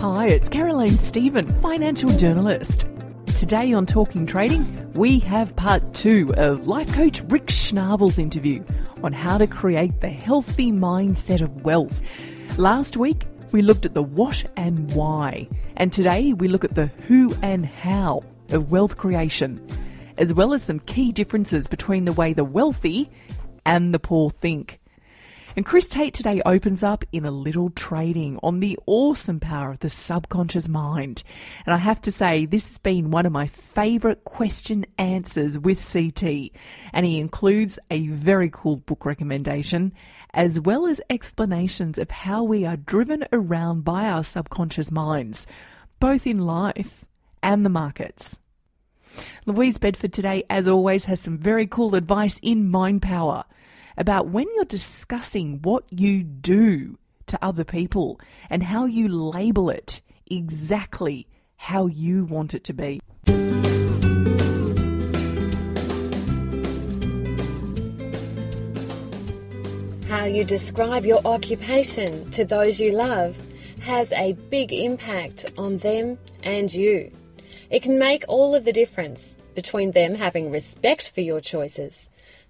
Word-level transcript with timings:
Hi, 0.00 0.28
it's 0.28 0.48
Caroline 0.48 0.96
Stephen, 0.96 1.44
financial 1.44 2.10
journalist. 2.10 2.86
Today 3.34 3.72
on 3.72 3.84
Talking 3.84 4.26
Trading, 4.26 4.92
we 4.92 5.18
have 5.18 5.56
part 5.56 5.92
two 5.92 6.32
of 6.36 6.68
life 6.68 6.94
coach 6.94 7.20
Rick 7.30 7.46
Schnabel's 7.46 8.20
interview 8.20 8.62
on 9.02 9.12
how 9.12 9.38
to 9.38 9.48
create 9.48 10.00
the 10.00 10.08
healthy 10.08 10.70
mindset 10.70 11.40
of 11.40 11.64
wealth. 11.64 12.00
Last 12.56 12.96
week, 12.96 13.26
we 13.50 13.60
looked 13.60 13.86
at 13.86 13.94
the 13.94 14.02
what 14.04 14.44
and 14.56 14.88
why, 14.92 15.48
and 15.76 15.92
today 15.92 16.32
we 16.32 16.46
look 16.46 16.62
at 16.62 16.76
the 16.76 16.86
who 16.86 17.34
and 17.42 17.66
how 17.66 18.22
of 18.52 18.70
wealth 18.70 18.98
creation, 18.98 19.66
as 20.16 20.32
well 20.32 20.54
as 20.54 20.62
some 20.62 20.78
key 20.78 21.10
differences 21.10 21.66
between 21.66 22.04
the 22.04 22.12
way 22.12 22.32
the 22.32 22.44
wealthy 22.44 23.10
and 23.66 23.92
the 23.92 23.98
poor 23.98 24.30
think. 24.30 24.78
And 25.58 25.66
Chris 25.66 25.88
Tate 25.88 26.14
today 26.14 26.40
opens 26.46 26.84
up 26.84 27.04
in 27.10 27.24
a 27.24 27.32
little 27.32 27.70
trading 27.70 28.38
on 28.44 28.60
the 28.60 28.78
awesome 28.86 29.40
power 29.40 29.72
of 29.72 29.80
the 29.80 29.90
subconscious 29.90 30.68
mind. 30.68 31.24
And 31.66 31.74
I 31.74 31.78
have 31.78 32.00
to 32.02 32.12
say, 32.12 32.46
this 32.46 32.68
has 32.68 32.78
been 32.78 33.10
one 33.10 33.26
of 33.26 33.32
my 33.32 33.48
favourite 33.48 34.22
question 34.22 34.86
answers 34.98 35.58
with 35.58 35.84
CT. 35.84 36.52
And 36.92 37.04
he 37.04 37.18
includes 37.18 37.76
a 37.90 38.06
very 38.06 38.50
cool 38.52 38.76
book 38.76 39.04
recommendation, 39.04 39.94
as 40.32 40.60
well 40.60 40.86
as 40.86 41.00
explanations 41.10 41.98
of 41.98 42.08
how 42.12 42.44
we 42.44 42.64
are 42.64 42.76
driven 42.76 43.24
around 43.32 43.84
by 43.84 44.08
our 44.08 44.22
subconscious 44.22 44.92
minds, 44.92 45.48
both 45.98 46.24
in 46.24 46.38
life 46.38 47.04
and 47.42 47.66
the 47.66 47.68
markets. 47.68 48.38
Louise 49.44 49.78
Bedford 49.78 50.12
today, 50.12 50.44
as 50.48 50.68
always, 50.68 51.06
has 51.06 51.18
some 51.18 51.36
very 51.36 51.66
cool 51.66 51.96
advice 51.96 52.38
in 52.44 52.70
mind 52.70 53.02
power 53.02 53.42
about 53.98 54.28
when 54.28 54.46
you're 54.54 54.64
discussing 54.64 55.60
what 55.62 55.84
you 55.90 56.22
do 56.22 56.96
to 57.26 57.38
other 57.42 57.64
people 57.64 58.18
and 58.48 58.62
how 58.62 58.86
you 58.86 59.08
label 59.08 59.68
it 59.68 60.00
exactly 60.30 61.26
how 61.56 61.86
you 61.86 62.24
want 62.24 62.54
it 62.54 62.64
to 62.64 62.72
be. 62.72 63.00
How 70.08 70.24
you 70.24 70.44
describe 70.44 71.04
your 71.04 71.20
occupation 71.26 72.30
to 72.30 72.44
those 72.44 72.80
you 72.80 72.92
love 72.92 73.36
has 73.80 74.12
a 74.12 74.32
big 74.48 74.72
impact 74.72 75.44
on 75.58 75.78
them 75.78 76.18
and 76.44 76.72
you. 76.72 77.10
It 77.68 77.82
can 77.82 77.98
make 77.98 78.24
all 78.28 78.54
of 78.54 78.64
the 78.64 78.72
difference 78.72 79.36
between 79.54 79.90
them 79.90 80.14
having 80.14 80.50
respect 80.50 81.10
for 81.10 81.20
your 81.20 81.40
choices 81.40 82.08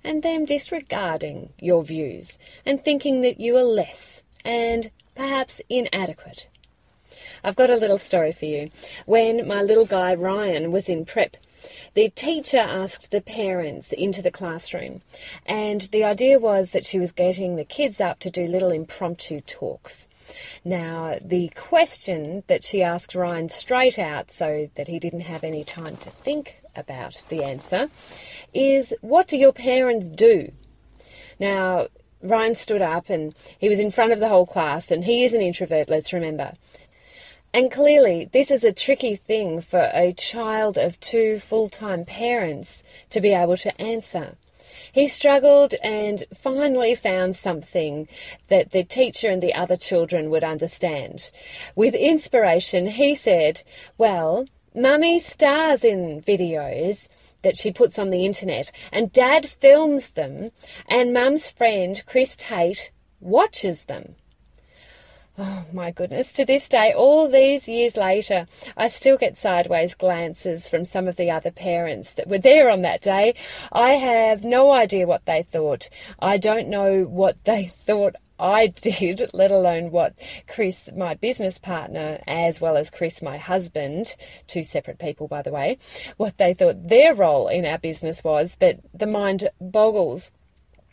and 0.09 0.23
them 0.23 0.47
disregarding 0.47 1.51
your 1.61 1.85
views 1.85 2.39
and 2.65 2.83
thinking 2.83 3.21
that 3.21 3.39
you 3.39 3.55
are 3.59 3.63
less 3.63 4.23
and 4.43 4.91
perhaps 5.15 5.61
inadequate. 5.69 6.49
I've 7.45 7.57
got 7.57 7.69
a 7.69 7.77
little 7.77 7.99
story 7.99 8.33
for 8.33 8.47
you. 8.47 8.71
When 9.05 9.47
my 9.47 9.61
little 9.61 9.85
guy 9.85 10.15
Ryan 10.15 10.73
was 10.73 10.89
in 10.89 11.05
prep, 11.05 11.37
the 11.93 12.09
teacher 12.09 12.57
asked 12.57 13.11
the 13.11 13.21
parents 13.21 13.93
into 13.93 14.23
the 14.23 14.31
classroom, 14.31 15.03
and 15.45 15.83
the 15.93 16.05
idea 16.05 16.39
was 16.39 16.71
that 16.71 16.87
she 16.87 16.99
was 16.99 17.13
getting 17.13 17.57
the 17.57 17.65
kids 17.65 18.01
up 18.01 18.19
to 18.21 18.31
do 18.31 18.47
little 18.47 18.71
impromptu 18.71 19.43
talks. 19.43 20.08
Now, 20.65 21.19
the 21.21 21.49
question 21.55 22.43
that 22.47 22.65
she 22.65 22.83
asked 22.83 23.15
Ryan 23.15 23.49
straight 23.49 23.99
out 23.99 24.31
so 24.31 24.69
that 24.75 24.89
he 24.89 24.99
didn't 24.99 25.21
have 25.21 25.45
any 25.45 25.65
time 25.65 25.97
to 25.99 26.11
think 26.11 26.61
about 26.77 27.25
the 27.29 27.43
answer 27.43 27.91
is 28.55 28.95
what 29.01 29.27
do 29.29 29.37
your 29.37 29.53
parents 29.53 30.09
do? 30.09 30.53
Now, 31.41 31.89
Ryan 32.23 32.55
stood 32.55 32.83
up 32.83 33.11
and 33.11 33.35
he 33.59 33.69
was 33.69 33.79
in 33.79 33.91
front 33.91 34.13
of 34.13 34.19
the 34.19 34.29
whole 34.29 34.47
class, 34.47 34.91
and 34.91 35.05
he 35.05 35.25
is 35.25 35.35
an 35.35 35.41
introvert, 35.41 35.89
let's 35.89 36.13
remember. 36.13 36.55
And 37.55 37.71
clearly, 37.71 38.29
this 38.33 38.51
is 38.51 38.63
a 38.63 38.73
tricky 38.73 39.17
thing 39.17 39.61
for 39.61 39.91
a 39.95 40.13
child 40.13 40.77
of 40.77 41.01
two 41.01 41.39
full 41.39 41.69
time 41.69 42.05
parents 42.05 42.83
to 43.11 43.21
be 43.21 43.33
able 43.33 43.57
to 43.59 43.81
answer. 43.81 44.37
He 44.99 45.07
struggled 45.07 45.75
and 45.75 46.25
finally 46.35 46.97
found 46.97 47.37
something 47.37 48.09
that 48.49 48.73
the 48.73 48.83
teacher 48.83 49.31
and 49.31 49.41
the 49.41 49.55
other 49.55 49.77
children 49.77 50.29
would 50.31 50.43
understand. 50.43 51.31
With 51.77 51.95
inspiration, 51.95 52.89
he 52.89 53.15
said, 53.15 53.63
Well, 53.97 54.49
Mummy 54.75 55.21
stars 55.21 55.85
in 55.85 56.21
videos 56.21 57.07
that 57.43 57.57
she 57.57 57.71
puts 57.71 57.97
on 57.97 58.09
the 58.09 58.27
internet, 58.27 58.73
and 58.91 59.13
Dad 59.13 59.47
films 59.47 60.11
them, 60.11 60.51
and 60.89 61.13
Mum's 61.13 61.49
friend 61.49 62.03
Chris 62.05 62.35
Tate 62.37 62.91
watches 63.21 63.85
them. 63.85 64.17
Oh 65.39 65.65
my 65.73 65.91
goodness, 65.93 66.33
to 66.35 66.45
this 66.45 66.69
day, 66.69 66.93
all 66.93 67.29
these 67.29 67.69
years 67.69 67.97
later, 67.97 68.47
I 68.77 68.89
still 68.89 69.17
get 69.17 69.37
sideways 69.37 69.95
glances 69.95 70.69
from 70.69 70.85
some 70.85 71.07
of 71.07 71.17
the 71.17 71.31
other 71.31 71.51
parents 71.51 72.13
that 72.15 72.29
were 72.29 72.39
there 72.39 72.69
on 72.69 72.83
that 72.83 73.03
day. 73.03 73.35
I 73.71 73.91
have 73.91 74.45
no 74.45 74.73
idea 74.73 75.07
what 75.07 75.25
they 75.27 75.43
thought. 75.43 75.89
I 76.19 76.39
don't 76.39 76.69
know 76.69 77.05
what 77.05 77.37
they 77.45 77.67
thought 77.67 78.17
I 78.41 78.69
did, 78.69 79.31
let 79.33 79.51
alone 79.51 79.91
what 79.91 80.15
Chris, 80.47 80.91
my 80.97 81.15
business 81.15 81.59
partner, 81.59 82.21
as 82.27 82.61
well 82.61 82.77
as 82.77 82.89
Chris, 82.89 83.21
my 83.21 83.37
husband, 83.37 84.15
two 84.47 84.63
separate 84.63 85.01
people, 85.01 85.27
by 85.27 85.43
the 85.43 85.51
way, 85.51 85.79
what 86.19 86.39
they 86.39 86.55
thought 86.55 86.89
their 86.89 87.15
role 87.15 87.49
in 87.49 87.65
our 87.65 87.79
business 87.79 88.23
was, 88.23 88.57
but 88.59 88.79
the 88.95 89.09
mind 89.09 89.49
boggles. 89.61 90.31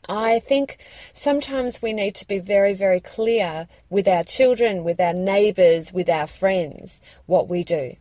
I 0.08 0.40
think 0.40 0.78
sometimes 1.14 1.82
we 1.82 1.94
need 1.94 2.16
to 2.16 2.28
be 2.28 2.40
very, 2.40 2.74
very 2.74 3.00
clear 3.00 3.68
with 3.90 4.08
our 4.08 4.24
children, 4.24 4.84
with 4.84 5.00
our 5.00 5.14
neighbours, 5.14 5.92
with 5.92 6.10
our 6.10 6.28
friends, 6.28 7.02
what 7.26 7.48
we 7.48 7.64
do. 7.64 7.96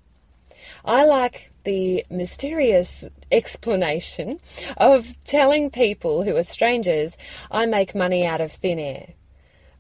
I 0.85 1.05
like 1.05 1.51
the 1.65 2.05
mysterious 2.11 3.05
explanation 3.33 4.41
of 4.77 5.17
telling 5.25 5.71
people 5.71 6.23
who 6.23 6.37
are 6.37 6.43
strangers, 6.43 7.17
I 7.51 7.67
make 7.67 7.95
money 7.95 8.27
out 8.27 8.41
of 8.41 8.53
thin 8.53 8.79
air. 8.79 9.15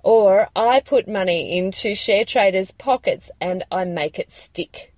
Or 0.03 0.49
I 0.57 0.81
put 0.81 1.09
money 1.09 1.57
into 1.57 1.95
share 1.95 2.25
traders' 2.25 2.73
pockets 2.73 3.31
and 3.41 3.65
I 3.71 3.85
make 3.85 4.19
it 4.19 4.31
stick. 4.31 4.94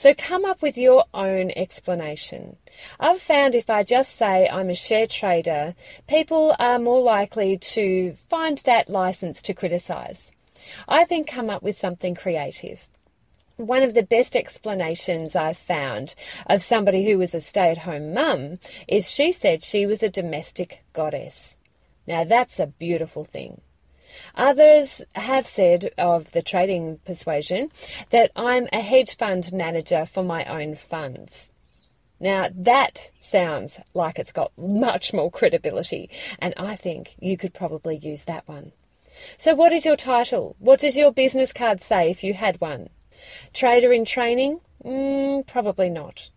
So 0.00 0.14
come 0.14 0.46
up 0.46 0.62
with 0.62 0.78
your 0.78 1.04
own 1.12 1.50
explanation. 1.54 2.56
I've 2.98 3.20
found 3.20 3.54
if 3.54 3.68
I 3.68 3.82
just 3.82 4.16
say 4.16 4.48
I'm 4.48 4.70
a 4.70 4.74
share 4.74 5.06
trader, 5.06 5.74
people 6.08 6.56
are 6.58 6.78
more 6.78 7.02
likely 7.02 7.58
to 7.58 8.14
find 8.14 8.56
that 8.64 8.88
license 8.88 9.42
to 9.42 9.52
criticise. 9.52 10.32
I 10.88 11.04
think 11.04 11.26
come 11.26 11.50
up 11.50 11.62
with 11.62 11.76
something 11.76 12.14
creative. 12.14 12.88
One 13.56 13.82
of 13.82 13.92
the 13.92 14.02
best 14.02 14.34
explanations 14.34 15.36
I've 15.36 15.58
found 15.58 16.14
of 16.46 16.62
somebody 16.62 17.04
who 17.04 17.18
was 17.18 17.34
a 17.34 17.40
stay 17.42 17.70
at 17.70 17.84
home 17.84 18.14
mum 18.14 18.58
is 18.88 19.10
she 19.10 19.32
said 19.32 19.62
she 19.62 19.84
was 19.84 20.02
a 20.02 20.08
domestic 20.08 20.82
goddess. 20.94 21.58
Now 22.06 22.24
that's 22.24 22.58
a 22.58 22.68
beautiful 22.68 23.24
thing. 23.24 23.60
Others 24.34 25.02
have 25.14 25.46
said 25.46 25.90
of 25.98 26.32
the 26.32 26.42
trading 26.42 26.98
persuasion 27.04 27.70
that 28.10 28.30
I'm 28.34 28.68
a 28.72 28.80
hedge 28.80 29.16
fund 29.16 29.52
manager 29.52 30.06
for 30.06 30.22
my 30.22 30.44
own 30.44 30.74
funds. 30.74 31.50
Now, 32.18 32.48
that 32.54 33.10
sounds 33.20 33.80
like 33.94 34.18
it's 34.18 34.32
got 34.32 34.52
much 34.58 35.14
more 35.14 35.30
credibility, 35.30 36.10
and 36.38 36.52
I 36.58 36.76
think 36.76 37.14
you 37.18 37.38
could 37.38 37.54
probably 37.54 37.96
use 37.96 38.24
that 38.24 38.46
one. 38.46 38.72
So, 39.38 39.54
what 39.54 39.72
is 39.72 39.86
your 39.86 39.96
title? 39.96 40.54
What 40.58 40.80
does 40.80 40.96
your 40.96 41.12
business 41.12 41.52
card 41.52 41.80
say 41.80 42.10
if 42.10 42.22
you 42.22 42.34
had 42.34 42.60
one? 42.60 42.90
Trader 43.54 43.92
in 43.92 44.04
training? 44.04 44.60
Mm, 44.84 45.46
probably 45.46 45.88
not. 45.88 46.30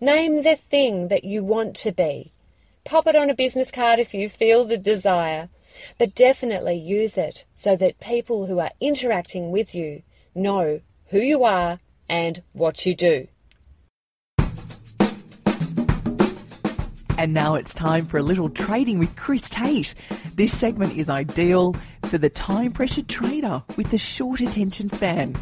Name 0.00 0.42
the 0.42 0.56
thing 0.56 1.08
that 1.08 1.24
you 1.24 1.44
want 1.44 1.76
to 1.76 1.92
be. 1.92 2.32
Pop 2.84 3.06
it 3.06 3.16
on 3.16 3.30
a 3.30 3.34
business 3.34 3.70
card 3.70 3.98
if 3.98 4.14
you 4.14 4.28
feel 4.28 4.64
the 4.64 4.78
desire. 4.78 5.48
But 5.98 6.14
definitely 6.14 6.76
use 6.76 7.16
it 7.18 7.44
so 7.54 7.76
that 7.76 8.00
people 8.00 8.46
who 8.46 8.58
are 8.58 8.72
interacting 8.80 9.50
with 9.50 9.74
you 9.74 10.02
know 10.34 10.80
who 11.06 11.18
you 11.18 11.44
are 11.44 11.80
and 12.08 12.42
what 12.52 12.86
you 12.86 12.94
do. 12.94 13.28
And 17.18 17.34
now 17.34 17.56
it's 17.56 17.74
time 17.74 18.06
for 18.06 18.18
a 18.18 18.22
little 18.22 18.48
trading 18.48 19.00
with 19.00 19.16
Chris 19.16 19.50
Tate. 19.50 19.92
This 20.36 20.56
segment 20.56 20.96
is 20.96 21.08
ideal 21.08 21.74
for 22.04 22.16
the 22.16 22.30
time 22.30 22.70
pressured 22.70 23.08
trader 23.08 23.60
with 23.76 23.92
a 23.92 23.98
short 23.98 24.40
attention 24.40 24.88
span. 24.88 25.34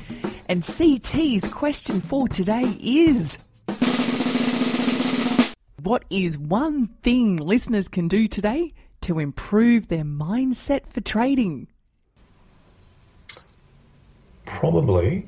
And 0.48 0.62
CT's 0.62 1.46
question 1.48 2.00
for 2.00 2.28
today 2.28 2.74
is 2.80 3.36
What 5.82 6.04
is 6.08 6.38
one 6.38 6.86
thing 7.02 7.36
listeners 7.36 7.88
can 7.88 8.08
do 8.08 8.26
today 8.26 8.72
to 9.02 9.18
improve 9.18 9.88
their 9.88 10.04
mindset 10.04 10.86
for 10.86 11.00
trading? 11.00 11.68
Probably 14.44 15.26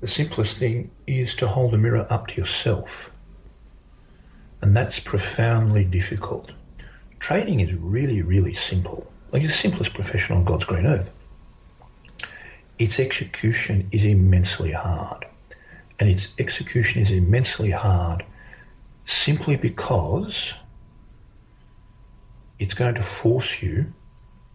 the 0.00 0.08
simplest 0.08 0.56
thing 0.56 0.90
is 1.06 1.34
to 1.36 1.46
hold 1.46 1.74
a 1.74 1.78
mirror 1.78 2.06
up 2.10 2.28
to 2.28 2.40
yourself. 2.40 3.12
And 4.62 4.74
that's 4.74 4.98
profoundly 4.98 5.84
difficult. 5.84 6.52
Trading 7.18 7.60
is 7.60 7.74
really, 7.74 8.22
really 8.22 8.54
simple. 8.54 9.06
Like 9.30 9.42
the 9.42 9.48
simplest 9.48 9.92
profession 9.94 10.36
on 10.36 10.44
God's 10.44 10.64
green 10.64 10.86
earth. 10.86 11.10
Its 12.78 12.98
execution 12.98 13.88
is 13.92 14.06
immensely 14.06 14.72
hard. 14.72 15.26
And 15.98 16.08
its 16.08 16.34
execution 16.38 17.02
is 17.02 17.10
immensely 17.10 17.70
hard 17.70 18.24
simply 19.04 19.56
because 19.56 20.54
it's 22.60 22.74
going 22.74 22.94
to 22.94 23.02
force 23.02 23.62
you 23.62 23.92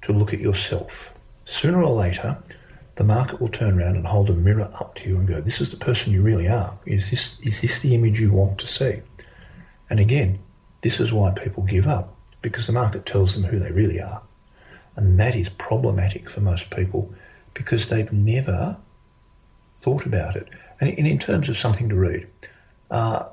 to 0.03 0.13
look 0.13 0.33
at 0.33 0.39
yourself. 0.39 1.11
Sooner 1.43 1.83
or 1.83 1.93
later, 1.93 2.37
the 2.95 3.03
market 3.03 3.41
will 3.41 3.49
turn 3.49 3.77
around 3.77 3.97
and 3.97 4.05
hold 4.05 4.29
a 4.29 4.33
mirror 4.33 4.69
up 4.75 4.95
to 4.95 5.09
you 5.09 5.17
and 5.17 5.27
go, 5.27 5.41
"This 5.41 5.59
is 5.59 5.71
the 5.71 5.77
person 5.77 6.13
you 6.13 6.21
really 6.21 6.47
are. 6.47 6.77
Is 6.85 7.09
this 7.09 7.39
is 7.41 7.59
this 7.61 7.79
the 7.79 7.95
image 7.95 8.21
you 8.21 8.31
want 8.31 8.59
to 8.59 8.67
see?" 8.67 9.01
And 9.89 9.99
again, 9.99 10.39
this 10.81 10.99
is 10.99 11.11
why 11.11 11.31
people 11.31 11.63
give 11.63 11.87
up 11.87 12.15
because 12.41 12.67
the 12.67 12.73
market 12.73 13.05
tells 13.05 13.35
them 13.35 13.43
who 13.43 13.59
they 13.59 13.71
really 13.71 13.99
are, 13.99 14.21
and 14.95 15.19
that 15.19 15.35
is 15.35 15.49
problematic 15.49 16.29
for 16.29 16.41
most 16.41 16.69
people 16.69 17.11
because 17.55 17.89
they've 17.89 18.13
never 18.13 18.77
thought 19.81 20.05
about 20.05 20.35
it. 20.35 20.47
And 20.79 20.89
in 20.89 21.17
terms 21.17 21.49
of 21.49 21.57
something 21.57 21.89
to 21.89 21.95
read, 21.95 22.27
uh, 22.91 23.25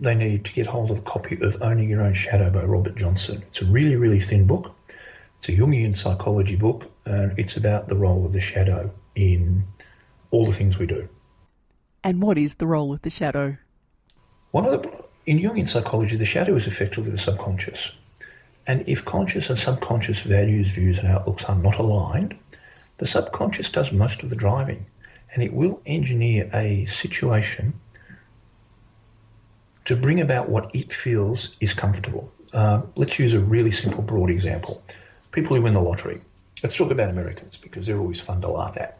they 0.00 0.14
need 0.14 0.44
to 0.44 0.52
get 0.52 0.66
hold 0.66 0.90
of 0.90 0.98
a 0.98 1.02
copy 1.02 1.38
of 1.40 1.62
Owning 1.62 1.88
Your 1.88 2.02
Own 2.02 2.14
Shadow 2.14 2.50
by 2.50 2.62
Robert 2.64 2.96
Johnson. 2.96 3.42
It's 3.48 3.62
a 3.62 3.64
really, 3.64 3.96
really 3.96 4.20
thin 4.20 4.46
book. 4.46 4.74
It's 5.38 5.48
a 5.48 5.52
Jungian 5.52 5.96
psychology 5.96 6.56
book, 6.56 6.90
and 7.04 7.38
it's 7.38 7.56
about 7.56 7.88
the 7.88 7.96
role 7.96 8.26
of 8.26 8.32
the 8.32 8.40
shadow 8.40 8.92
in 9.14 9.64
all 10.30 10.46
the 10.46 10.52
things 10.52 10.78
we 10.78 10.86
do. 10.86 11.08
And 12.04 12.22
what 12.22 12.38
is 12.38 12.56
the 12.56 12.66
role 12.66 12.92
of 12.92 13.02
the 13.02 13.10
shadow? 13.10 13.56
One 14.50 14.66
of 14.66 14.82
the, 14.82 15.04
in 15.24 15.38
Jungian 15.38 15.68
psychology, 15.68 16.16
the 16.16 16.24
shadow 16.24 16.54
is 16.56 16.66
effectively 16.66 17.10
the 17.10 17.18
subconscious. 17.18 17.92
And 18.66 18.88
if 18.88 19.04
conscious 19.04 19.48
and 19.48 19.58
subconscious 19.58 20.20
values, 20.20 20.72
views, 20.72 20.98
and 20.98 21.08
outlooks 21.08 21.44
are 21.44 21.56
not 21.56 21.78
aligned, 21.78 22.36
the 22.98 23.06
subconscious 23.06 23.68
does 23.70 23.92
most 23.92 24.22
of 24.22 24.30
the 24.30 24.36
driving. 24.36 24.86
And 25.32 25.42
it 25.42 25.52
will 25.52 25.80
engineer 25.86 26.50
a 26.52 26.84
situation 26.86 27.74
to 29.86 29.96
bring 29.96 30.20
about 30.20 30.48
what 30.48 30.74
it 30.74 30.92
feels 30.92 31.56
is 31.60 31.72
comfortable. 31.72 32.30
Uh, 32.52 32.82
let's 32.96 33.18
use 33.18 33.34
a 33.34 33.40
really 33.40 33.70
simple, 33.70 34.02
broad 34.02 34.30
example. 34.30 34.82
People 35.30 35.56
who 35.56 35.62
win 35.62 35.74
the 35.74 35.80
lottery. 35.80 36.20
Let's 36.62 36.76
talk 36.76 36.90
about 36.90 37.08
Americans 37.08 37.56
because 37.56 37.86
they're 37.86 37.98
always 37.98 38.20
fun 38.20 38.40
to 38.40 38.48
laugh 38.48 38.76
at. 38.76 38.98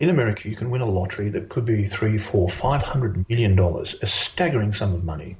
In 0.00 0.10
America, 0.10 0.48
you 0.48 0.56
can 0.56 0.70
win 0.70 0.80
a 0.80 0.86
lottery 0.86 1.30
that 1.30 1.48
could 1.48 1.64
be 1.64 1.84
three, 1.84 2.18
four, 2.18 2.48
five 2.48 2.82
hundred 2.82 3.28
million 3.28 3.56
dollars, 3.56 3.94
a 4.02 4.06
staggering 4.06 4.74
sum 4.74 4.92
of 4.94 5.04
money. 5.04 5.36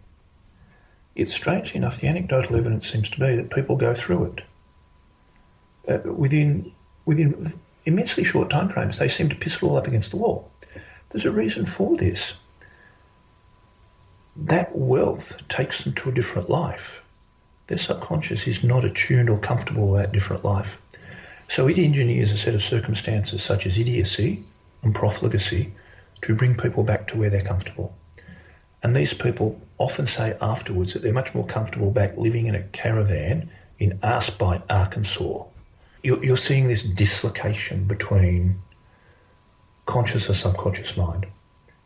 It's 1.14 1.32
strange 1.32 1.74
enough, 1.74 2.00
the 2.00 2.08
anecdotal 2.08 2.56
evidence 2.56 2.90
seems 2.90 3.08
to 3.10 3.20
be 3.20 3.36
that 3.36 3.50
people 3.50 3.76
go 3.76 3.94
through 3.94 4.32
it. 4.32 4.42
Uh, 5.88 6.12
within 6.12 6.72
within 7.04 7.52
immensely 7.84 8.24
short 8.24 8.48
time 8.50 8.68
frames, 8.68 8.98
they 8.98 9.08
seem 9.08 9.28
to 9.30 9.36
piss 9.36 9.56
it 9.56 9.62
all 9.62 9.76
up 9.76 9.86
against 9.86 10.10
the 10.10 10.18
wall. 10.18 10.50
There's 11.10 11.26
a 11.26 11.32
reason 11.32 11.66
for 11.66 11.96
this 11.96 12.34
that 14.44 14.76
wealth 14.76 15.48
takes 15.48 15.84
them 15.84 15.94
to 15.94 16.10
a 16.10 16.12
different 16.12 16.50
life. 16.50 17.02
Their 17.66 17.78
subconscious 17.78 18.46
is 18.46 18.62
not 18.62 18.84
attuned 18.84 19.30
or 19.30 19.38
comfortable 19.38 19.88
with 19.88 20.02
that 20.02 20.12
different 20.12 20.44
life. 20.44 20.80
So 21.48 21.68
it 21.68 21.78
engineers 21.78 22.32
a 22.32 22.36
set 22.36 22.54
of 22.54 22.62
circumstances 22.62 23.42
such 23.42 23.66
as 23.66 23.78
idiocy 23.78 24.44
and 24.82 24.94
profligacy 24.94 25.72
to 26.22 26.34
bring 26.34 26.56
people 26.56 26.82
back 26.82 27.08
to 27.08 27.16
where 27.16 27.30
they're 27.30 27.42
comfortable. 27.42 27.96
And 28.82 28.94
these 28.94 29.14
people 29.14 29.60
often 29.78 30.06
say 30.06 30.36
afterwards 30.40 30.92
that 30.92 31.02
they're 31.02 31.12
much 31.12 31.34
more 31.34 31.46
comfortable 31.46 31.90
back 31.90 32.16
living 32.16 32.46
in 32.46 32.54
a 32.54 32.62
caravan 32.62 33.50
in 33.78 33.98
Arsebyte, 33.98 34.62
Arkansas. 34.70 35.44
You're, 36.02 36.36
seeing 36.36 36.68
this 36.68 36.82
dislocation 36.82 37.86
between 37.86 38.60
conscious 39.86 40.28
and 40.28 40.36
subconscious 40.36 40.96
mind. 40.96 41.26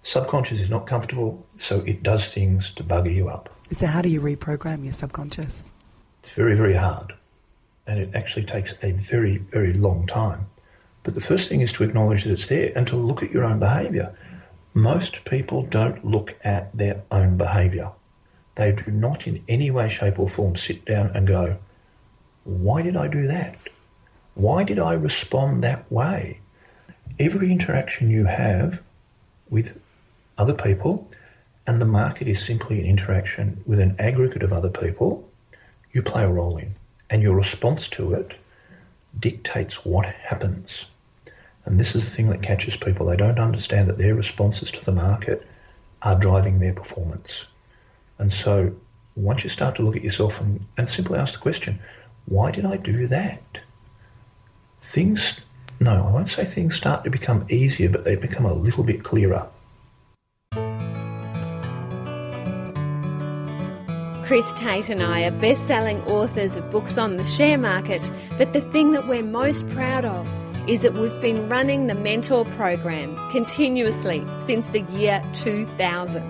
Subconscious 0.03 0.61
is 0.61 0.71
not 0.71 0.87
comfortable, 0.87 1.45
so 1.57 1.81
it 1.81 2.03
does 2.03 2.33
things 2.33 2.71
to 2.71 2.85
bugger 2.85 3.15
you 3.15 3.29
up. 3.29 3.51
So, 3.71 3.87
how 3.87 4.01
do 4.01 4.09
you 4.09 4.21
reprogram 4.21 4.83
your 4.85 4.95
subconscious? 4.95 5.71
It's 6.21 6.33
very, 6.33 6.57
very 6.57 6.75
hard. 6.75 7.13
And 7.87 7.99
it 7.99 8.15
actually 8.15 8.47
takes 8.47 8.75
a 8.83 8.93
very, 8.93 9.39
very 9.39 9.73
long 9.73 10.07
time. 10.07 10.47
But 11.03 11.15
the 11.15 11.21
first 11.21 11.49
thing 11.49 11.61
is 11.61 11.73
to 11.73 11.85
acknowledge 11.85 12.25
that 12.25 12.33
it's 12.33 12.49
there 12.49 12.73
and 12.75 12.87
to 12.89 12.97
look 12.97 13.23
at 13.23 13.31
your 13.31 13.45
own 13.45 13.59
behavior. 13.59 14.15
Most 14.75 15.25
people 15.25 15.63
don't 15.63 16.05
look 16.05 16.35
at 16.45 16.77
their 16.77 17.03
own 17.11 17.37
behavior. 17.37 17.91
They 18.55 18.73
do 18.73 18.91
not 18.91 19.27
in 19.27 19.43
any 19.49 19.71
way, 19.71 19.89
shape, 19.89 20.19
or 20.19 20.29
form 20.29 20.57
sit 20.57 20.85
down 20.85 21.11
and 21.15 21.27
go, 21.27 21.59
Why 22.45 22.83
did 22.83 22.97
I 22.97 23.09
do 23.09 23.27
that? 23.29 23.57
Why 24.35 24.65
did 24.65 24.79
I 24.79 24.93
respond 24.93 25.65
that 25.65 25.91
way? 25.91 26.41
Every 27.19 27.51
interaction 27.51 28.11
you 28.11 28.25
have 28.27 28.83
with 29.49 29.80
other 30.41 30.55
people, 30.55 31.07
and 31.67 31.81
the 31.81 31.87
market 31.87 32.27
is 32.27 32.43
simply 32.43 32.81
an 32.81 32.87
interaction 32.87 33.63
with 33.67 33.79
an 33.79 33.95
aggregate 33.99 34.43
of 34.43 34.53
other 34.53 34.71
people 34.71 35.29
you 35.93 36.03
play 36.03 36.25
a 36.25 36.29
role 36.29 36.57
in, 36.57 36.75
and 37.11 37.23
your 37.23 37.35
response 37.35 37.89
to 37.89 38.15
it 38.15 38.37
dictates 39.19 39.85
what 39.85 40.07
happens. 40.07 40.87
And 41.65 41.79
this 41.79 41.95
is 41.95 42.05
the 42.05 42.11
thing 42.11 42.31
that 42.31 42.43
catches 42.43 42.77
people. 42.77 43.07
They 43.07 43.17
don't 43.17 43.39
understand 43.39 43.89
that 43.89 43.99
their 43.99 44.15
responses 44.15 44.71
to 44.71 44.85
the 44.85 44.93
market 44.93 45.47
are 46.03 46.15
driving 46.15 46.59
their 46.59 46.73
performance. 46.73 47.45
And 48.19 48.33
so 48.33 48.73
once 49.17 49.43
you 49.45 49.51
start 49.51 49.77
to 49.77 49.83
look 49.83 49.97
at 49.97 50.05
yourself 50.05 50.41
and, 50.41 50.65
and 50.79 50.89
simply 50.89 51.19
ask 51.19 51.35
the 51.35 51.41
question, 51.41 51.81
why 52.27 52.51
did 52.51 52.65
I 52.65 52.77
do 52.77 53.09
that? 53.09 53.61
Things, 54.79 55.41
no, 55.81 56.07
I 56.07 56.11
won't 56.11 56.31
say 56.31 56.45
things 56.45 56.77
start 56.77 57.05
to 57.05 57.11
become 57.11 57.45
easier, 57.51 57.91
but 57.91 58.05
they 58.05 58.17
become 58.17 58.47
a 58.47 58.55
little 58.55 58.85
bit 58.85 59.03
clearer. 59.03 59.51
Chris 64.31 64.55
Tate 64.55 64.89
and 64.91 65.03
I 65.03 65.25
are 65.25 65.33
best 65.33 65.67
selling 65.67 66.01
authors 66.03 66.57
of 66.57 66.71
books 66.71 66.97
on 66.97 67.17
the 67.17 67.25
share 67.25 67.59
market, 67.59 68.09
but 68.39 68.53
the 68.53 68.61
thing 68.61 68.93
that 68.93 69.09
we're 69.09 69.25
most 69.25 69.69
proud 69.71 70.05
of 70.05 70.25
is 70.69 70.83
that 70.83 70.95
we've 70.95 71.21
been 71.21 71.49
running 71.49 71.89
the 71.89 71.97
Mentor 71.97 72.45
program 72.45 73.17
continuously 73.33 74.25
since 74.39 74.69
the 74.69 74.83
year 74.93 75.21
2000. 75.33 76.23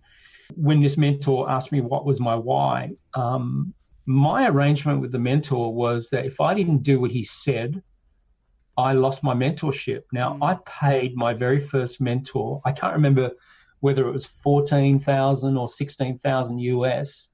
when 0.54 0.80
this 0.80 0.96
mentor 0.96 1.50
asked 1.50 1.70
me 1.70 1.82
what 1.82 2.06
was 2.06 2.18
my 2.18 2.36
why, 2.36 2.92
um, 3.12 3.74
my 4.06 4.48
arrangement 4.48 5.02
with 5.02 5.12
the 5.12 5.18
mentor 5.18 5.74
was 5.74 6.08
that 6.08 6.24
if 6.24 6.40
I 6.40 6.54
didn't 6.54 6.78
do 6.78 7.00
what 7.00 7.10
he 7.10 7.22
said, 7.22 7.82
I 8.78 8.94
lost 8.94 9.22
my 9.22 9.34
mentorship. 9.34 10.04
Now, 10.10 10.38
mm. 10.38 10.42
I 10.42 10.58
paid 10.64 11.14
my 11.16 11.34
very 11.34 11.60
first 11.60 12.00
mentor. 12.00 12.62
I 12.64 12.72
can't 12.72 12.94
remember 12.94 13.32
whether 13.80 14.06
it 14.06 14.12
was 14.12 14.26
14,000 14.26 15.56
or 15.56 15.68
16,000 15.68 16.58
US. 16.58 17.30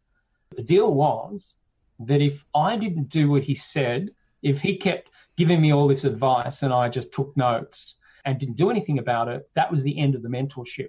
The 0.56 0.62
deal 0.62 0.92
was 0.92 1.56
that 2.00 2.20
if 2.20 2.44
I 2.54 2.76
didn't 2.76 3.08
do 3.08 3.30
what 3.30 3.42
he 3.42 3.54
said, 3.54 4.10
if 4.42 4.60
he 4.60 4.76
kept 4.76 5.08
giving 5.36 5.60
me 5.60 5.72
all 5.72 5.88
this 5.88 6.04
advice 6.04 6.62
and 6.62 6.72
I 6.72 6.88
just 6.88 7.12
took 7.12 7.36
notes 7.36 7.96
and 8.24 8.38
didn't 8.38 8.56
do 8.56 8.70
anything 8.70 8.98
about 8.98 9.28
it, 9.28 9.48
that 9.54 9.70
was 9.70 9.82
the 9.82 9.98
end 9.98 10.14
of 10.14 10.22
the 10.22 10.28
mentorship. 10.28 10.88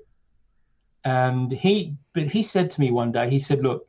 And 1.05 1.51
he, 1.51 1.95
but 2.13 2.27
he 2.27 2.43
said 2.43 2.71
to 2.71 2.81
me 2.81 2.91
one 2.91 3.11
day, 3.11 3.29
he 3.29 3.39
said, 3.39 3.61
Look, 3.61 3.85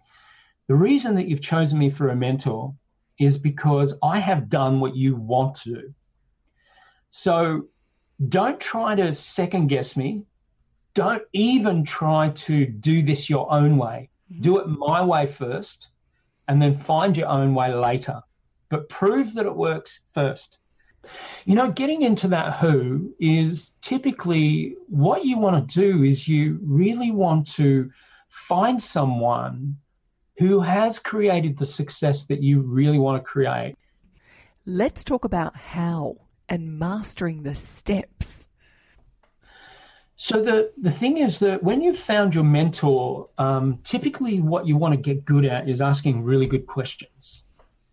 the 0.66 0.74
reason 0.74 1.14
that 1.16 1.28
you've 1.28 1.40
chosen 1.42 1.78
me 1.78 1.90
for 1.90 2.08
a 2.08 2.16
mentor 2.16 2.74
is 3.18 3.38
because 3.38 3.96
I 4.02 4.18
have 4.18 4.48
done 4.48 4.80
what 4.80 4.96
you 4.96 5.16
want 5.16 5.56
to 5.56 5.74
do. 5.74 5.94
So 7.10 7.68
don't 8.28 8.60
try 8.60 8.94
to 8.94 9.12
second 9.12 9.68
guess 9.68 9.96
me. 9.96 10.22
Don't 10.94 11.22
even 11.32 11.84
try 11.84 12.30
to 12.30 12.66
do 12.66 13.02
this 13.02 13.28
your 13.28 13.50
own 13.52 13.76
way. 13.76 14.10
Mm-hmm. 14.32 14.42
Do 14.42 14.58
it 14.58 14.66
my 14.68 15.04
way 15.04 15.26
first 15.26 15.88
and 16.48 16.60
then 16.60 16.78
find 16.78 17.16
your 17.16 17.28
own 17.28 17.54
way 17.54 17.74
later. 17.74 18.22
But 18.68 18.88
prove 18.88 19.34
that 19.34 19.46
it 19.46 19.54
works 19.54 20.00
first. 20.12 20.58
You 21.44 21.54
know, 21.54 21.70
getting 21.70 22.02
into 22.02 22.28
that 22.28 22.54
who 22.54 23.14
is 23.20 23.72
typically 23.82 24.76
what 24.88 25.24
you 25.24 25.38
want 25.38 25.68
to 25.68 25.80
do 25.80 26.02
is 26.02 26.26
you 26.26 26.58
really 26.62 27.10
want 27.10 27.46
to 27.52 27.90
find 28.28 28.80
someone 28.80 29.76
who 30.38 30.60
has 30.60 30.98
created 30.98 31.58
the 31.58 31.66
success 31.66 32.24
that 32.26 32.42
you 32.42 32.60
really 32.60 32.98
want 32.98 33.22
to 33.22 33.24
create. 33.24 33.76
Let's 34.66 35.04
talk 35.04 35.24
about 35.24 35.56
how 35.56 36.16
and 36.48 36.78
mastering 36.78 37.42
the 37.42 37.54
steps. 37.54 38.48
So 40.16 40.40
the 40.40 40.72
the 40.80 40.92
thing 40.92 41.18
is 41.18 41.40
that 41.40 41.62
when 41.62 41.82
you've 41.82 41.98
found 41.98 42.34
your 42.34 42.44
mentor, 42.44 43.28
um, 43.36 43.80
typically 43.82 44.40
what 44.40 44.66
you 44.66 44.76
want 44.76 44.94
to 44.94 45.00
get 45.00 45.24
good 45.24 45.44
at 45.44 45.68
is 45.68 45.80
asking 45.80 46.22
really 46.22 46.46
good 46.46 46.66
questions, 46.66 47.42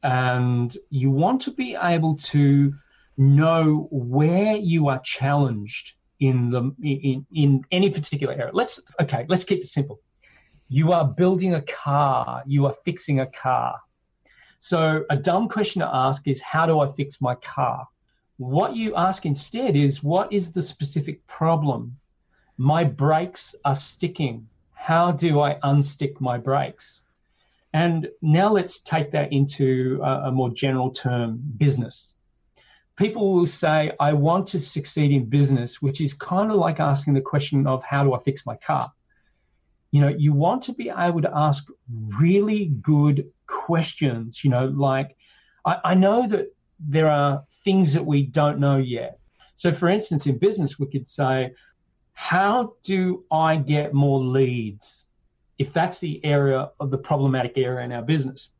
and 0.04 0.76
you 0.92 1.10
want 1.10 1.42
to 1.42 1.52
be 1.52 1.76
able 1.76 2.16
to 2.18 2.74
know 3.18 3.88
where 3.92 4.56
you 4.56 4.88
are 4.88 5.00
challenged 5.00 5.94
in 6.20 6.52
the 6.52 6.72
in 6.84 7.26
in 7.34 7.64
any 7.72 7.90
particular 7.90 8.34
area. 8.34 8.52
Let's 8.54 8.80
okay, 9.02 9.26
let's 9.28 9.44
keep 9.44 9.62
it 9.62 9.68
simple. 9.68 10.00
You 10.70 10.92
are 10.92 11.06
building 11.06 11.56
a 11.56 11.62
car, 11.64 12.44
you 12.46 12.68
are 12.68 12.76
fixing 12.86 13.20
a 13.20 13.26
car. 13.26 13.80
So 14.60 15.06
a 15.10 15.18
dumb 15.18 15.50
question 15.50 15.80
to 15.82 15.90
ask 15.92 16.28
is 16.28 16.40
how 16.40 16.68
do 16.68 16.80
I 16.82 16.92
fix 16.92 17.20
my 17.20 17.34
car? 17.34 17.88
What 18.38 18.76
you 18.76 18.96
ask 18.96 19.26
instead 19.26 19.76
is 19.76 20.04
what 20.04 20.32
is 20.32 20.52
the 20.52 20.62
specific 20.62 21.26
problem 21.26 21.98
my 22.62 22.84
brakes 22.84 23.56
are 23.66 23.76
sticking. 23.76 24.48
How 24.74 25.12
do 25.12 25.40
I 25.40 25.58
unstick 25.64 26.22
my 26.22 26.38
brakes? 26.38 27.02
And 27.74 28.08
now 28.22 28.50
let's 28.50 28.82
take 28.82 29.10
that 29.14 29.34
into 29.34 30.00
a, 30.04 30.28
a 30.28 30.32
more 30.32 30.52
general 30.52 30.92
term 30.92 31.42
business. 31.58 32.14
People 32.98 33.34
will 33.34 33.48
say, 33.48 33.94
I 34.00 34.14
want 34.14 34.46
to 34.50 34.60
succeed 34.60 35.12
in 35.12 35.26
business, 35.26 35.82
which 35.82 36.02
is 36.02 36.14
kind 36.14 36.52
of 36.52 36.58
like 36.58 36.80
asking 36.80 37.16
the 37.16 37.22
question 37.22 37.66
of 37.66 37.82
how 37.82 38.04
do 38.04 38.14
I 38.14 38.20
fix 38.20 38.46
my 38.46 38.58
car? 38.58 38.92
You 39.90 40.02
know, 40.02 40.10
you 40.10 40.32
want 40.32 40.62
to 40.64 40.74
be 40.74 40.92
able 40.96 41.24
to 41.24 41.36
ask 41.36 41.68
really 42.20 42.66
good 42.66 43.28
questions, 43.48 44.44
you 44.44 44.52
know, 44.52 44.66
like 44.66 45.18
I, 45.66 45.78
I 45.84 45.94
know 45.96 46.28
that 46.28 46.54
there 46.80 47.10
are 47.10 47.44
things 47.64 47.92
that 47.94 48.06
we 48.06 48.22
don't 48.22 48.60
know 48.60 48.78
yet. 48.78 49.18
So, 49.56 49.72
for 49.72 49.90
instance, 49.90 50.28
in 50.28 50.38
business, 50.38 50.78
we 50.78 50.86
could 50.86 51.08
say, 51.08 51.54
how 52.22 52.76
do 52.84 53.26
I 53.32 53.56
get 53.56 53.96
more 53.96 54.20
leads 54.20 55.08
if 55.58 55.74
that's 55.74 55.98
the 55.98 56.24
area 56.24 56.70
of 56.80 56.92
the 56.92 56.98
problematic 57.00 57.54
area 57.58 57.84
in 57.84 57.92
our 57.92 58.04
business? 58.04 58.52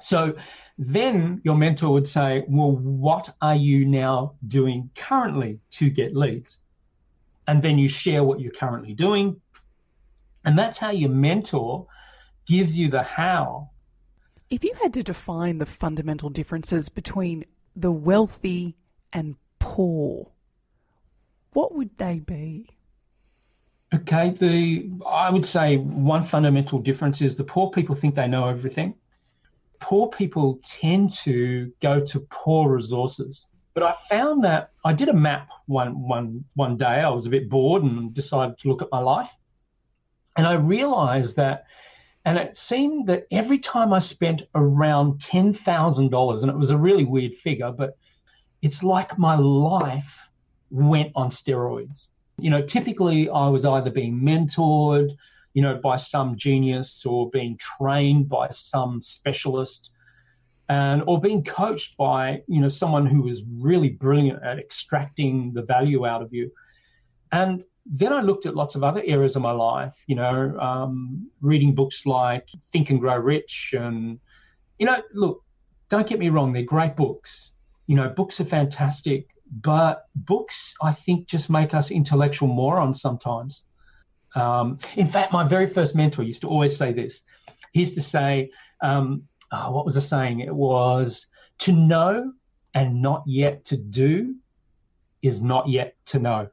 So 0.00 0.34
then 0.76 1.40
your 1.44 1.54
mentor 1.54 1.92
would 1.92 2.08
say, 2.08 2.44
Well, 2.48 2.72
what 2.72 3.32
are 3.40 3.54
you 3.54 3.86
now 3.86 4.34
doing 4.48 4.90
currently 4.96 5.60
to 5.78 5.90
get 5.90 6.16
leads? 6.16 6.58
And 7.46 7.62
then 7.62 7.78
you 7.78 7.88
share 7.88 8.24
what 8.24 8.40
you're 8.40 8.50
currently 8.50 8.94
doing. 8.94 9.40
And 10.44 10.58
that's 10.58 10.76
how 10.76 10.90
your 10.90 11.10
mentor 11.10 11.86
gives 12.48 12.76
you 12.76 12.90
the 12.90 13.04
how. 13.04 13.70
If 14.50 14.64
you 14.64 14.74
had 14.82 14.92
to 14.94 15.04
define 15.04 15.58
the 15.58 15.66
fundamental 15.66 16.30
differences 16.30 16.88
between 16.88 17.44
the 17.76 17.92
wealthy 17.92 18.74
and 19.12 19.36
poor, 19.60 20.32
what 21.52 21.74
would 21.74 21.96
they 21.98 22.18
be? 22.18 22.68
Okay, 23.94 24.30
the 24.30 24.90
I 25.06 25.30
would 25.30 25.44
say 25.44 25.76
one 25.76 26.24
fundamental 26.24 26.78
difference 26.78 27.20
is 27.20 27.36
the 27.36 27.44
poor 27.44 27.70
people 27.70 27.94
think 27.94 28.14
they 28.14 28.26
know 28.26 28.48
everything. 28.48 28.94
Poor 29.80 30.08
people 30.08 30.60
tend 30.64 31.10
to 31.10 31.72
go 31.80 32.00
to 32.00 32.20
poor 32.30 32.72
resources. 32.72 33.46
But 33.74 33.82
I 33.82 33.94
found 34.08 34.44
that 34.44 34.70
I 34.84 34.92
did 34.92 35.08
a 35.08 35.14
map 35.14 35.50
one 35.66 36.00
one 36.02 36.44
one 36.54 36.76
day. 36.76 37.00
I 37.00 37.08
was 37.10 37.26
a 37.26 37.30
bit 37.30 37.50
bored 37.50 37.82
and 37.82 38.14
decided 38.14 38.58
to 38.58 38.68
look 38.68 38.82
at 38.82 38.88
my 38.90 39.00
life. 39.00 39.30
And 40.36 40.46
I 40.46 40.54
realized 40.54 41.36
that 41.36 41.64
and 42.24 42.38
it 42.38 42.56
seemed 42.56 43.08
that 43.08 43.26
every 43.30 43.58
time 43.58 43.92
I 43.92 43.98
spent 43.98 44.42
around 44.54 45.18
$10,000, 45.18 46.42
and 46.42 46.50
it 46.50 46.56
was 46.56 46.70
a 46.70 46.78
really 46.78 47.04
weird 47.04 47.34
figure, 47.34 47.72
but 47.72 47.96
it's 48.62 48.84
like 48.84 49.18
my 49.18 49.34
life 49.34 50.30
went 50.72 51.12
on 51.14 51.28
steroids. 51.28 52.10
You 52.38 52.50
know, 52.50 52.62
typically 52.62 53.28
I 53.28 53.46
was 53.48 53.64
either 53.64 53.90
being 53.90 54.20
mentored, 54.20 55.16
you 55.52 55.62
know, 55.62 55.76
by 55.76 55.96
some 55.96 56.36
genius 56.36 57.04
or 57.04 57.30
being 57.30 57.58
trained 57.58 58.28
by 58.28 58.48
some 58.50 59.02
specialist 59.02 59.90
and 60.68 61.02
or 61.06 61.20
being 61.20 61.44
coached 61.44 61.96
by, 61.96 62.42
you 62.48 62.60
know, 62.60 62.68
someone 62.68 63.06
who 63.06 63.20
was 63.22 63.42
really 63.58 63.90
brilliant 63.90 64.42
at 64.42 64.58
extracting 64.58 65.52
the 65.52 65.62
value 65.62 66.06
out 66.06 66.22
of 66.22 66.32
you. 66.32 66.50
And 67.32 67.62
then 67.84 68.12
I 68.12 68.20
looked 68.20 68.46
at 68.46 68.54
lots 68.54 68.74
of 68.74 68.82
other 68.82 69.02
areas 69.04 69.36
of 69.36 69.42
my 69.42 69.50
life, 69.50 69.94
you 70.06 70.14
know, 70.14 70.58
um, 70.58 71.28
reading 71.40 71.74
books 71.74 72.06
like 72.06 72.48
Think 72.72 72.90
and 72.90 73.00
Grow 73.00 73.16
Rich. 73.16 73.74
And, 73.76 74.18
you 74.78 74.86
know, 74.86 75.02
look, 75.12 75.42
don't 75.88 76.06
get 76.06 76.18
me 76.18 76.30
wrong, 76.30 76.52
they're 76.52 76.62
great 76.62 76.96
books. 76.96 77.52
You 77.86 77.96
know, 77.96 78.08
books 78.08 78.40
are 78.40 78.46
fantastic. 78.46 79.26
But 79.52 80.06
books, 80.14 80.74
I 80.80 80.92
think, 80.92 81.28
just 81.28 81.50
make 81.50 81.74
us 81.74 81.90
intellectual 81.90 82.48
morons 82.48 83.00
sometimes. 83.02 83.62
Um, 84.34 84.78
in 84.96 85.06
fact, 85.06 85.32
my 85.32 85.46
very 85.46 85.68
first 85.68 85.94
mentor 85.94 86.22
used 86.22 86.40
to 86.40 86.48
always 86.48 86.74
say 86.74 86.92
this. 86.92 87.20
He 87.72 87.80
used 87.80 87.94
to 87.96 88.02
say, 88.02 88.50
um, 88.82 89.24
oh, 89.50 89.70
what 89.70 89.84
was 89.84 89.94
the 89.94 90.00
saying? 90.00 90.40
It 90.40 90.54
was 90.54 91.26
to 91.60 91.72
know 91.72 92.32
and 92.74 93.02
not 93.02 93.24
yet 93.26 93.64
to 93.66 93.76
do 93.76 94.36
is 95.20 95.42
not 95.42 95.68
yet 95.68 95.94
to 96.06 96.18
know. 96.18 96.48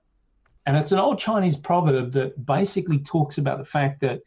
And 0.66 0.76
it's 0.76 0.92
an 0.92 1.00
old 1.00 1.20
Chinese 1.20 1.56
proverb 1.56 2.12
that 2.14 2.46
basically 2.46 3.00
talks 3.00 3.38
about 3.38 3.58
the 3.60 3.66
fact 3.66 4.02
that, 4.02 4.20